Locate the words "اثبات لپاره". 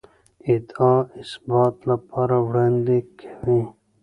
1.21-2.35